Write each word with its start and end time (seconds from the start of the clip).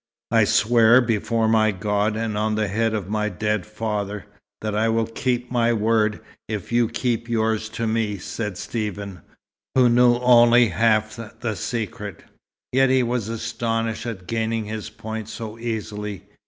I 0.31 0.45
swear 0.45 0.99
before 0.99 1.47
my 1.47 1.69
God, 1.69 2.15
and 2.17 2.35
on 2.35 2.55
the 2.55 2.67
head 2.67 2.95
of 2.95 3.07
my 3.07 3.29
dead 3.29 3.67
father, 3.67 4.25
that 4.61 4.73
I 4.73 4.89
will 4.89 5.05
keep 5.05 5.51
my 5.51 5.73
word, 5.73 6.21
if 6.47 6.71
you 6.71 6.89
keep 6.89 7.29
yours 7.29 7.69
to 7.69 7.85
me," 7.85 8.17
said 8.17 8.57
Stephen, 8.57 9.21
who 9.75 9.89
knew 9.89 10.15
only 10.17 10.69
half 10.69 11.19
the 11.41 11.53
secret. 11.55 12.23
Yet 12.71 12.89
he 12.89 13.03
was 13.03 13.29
astonished 13.29 14.07
at 14.07 14.25
gaining 14.25 14.65
his 14.65 14.89
point 14.89 15.29
so 15.29 15.59
easily. 15.59 16.23